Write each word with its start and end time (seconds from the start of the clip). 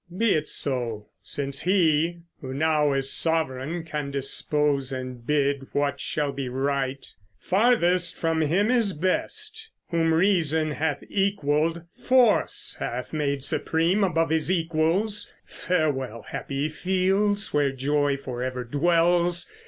Be 0.17 0.31
it 0.33 0.49
so, 0.49 1.09
since 1.21 1.61
He 1.61 2.21
Who 2.39 2.55
now 2.55 2.91
is 2.93 3.11
sovran 3.13 3.83
can 3.85 4.09
dispose 4.09 4.91
and 4.91 5.23
bid 5.27 5.67
What 5.73 5.99
shall 5.99 6.31
be 6.31 6.49
right: 6.49 7.05
farthest 7.37 8.17
from 8.17 8.41
Him 8.41 8.71
is 8.71 8.93
best, 8.93 9.69
Whom 9.91 10.11
reason 10.11 10.71
hath 10.71 11.03
equalled, 11.07 11.83
force 12.03 12.77
hath 12.79 13.13
made 13.13 13.43
supreme 13.43 14.03
Above 14.03 14.31
his 14.31 14.51
equals. 14.51 15.31
Farewell, 15.45 16.23
happy 16.23 16.67
fields, 16.67 17.53
Where 17.53 17.71
joy 17.71 18.17
forever 18.17 18.63
dwells! 18.63 19.47